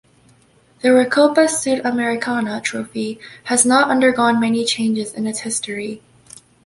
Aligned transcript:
The 0.81 0.89
Recopa 0.89 1.45
Sudamericana 1.47 2.63
trophy 2.63 3.19
has 3.43 3.67
not 3.67 3.91
undergone 3.91 4.39
many 4.39 4.65
changes 4.65 5.13
in 5.13 5.27
its 5.27 5.41
history. 5.41 6.01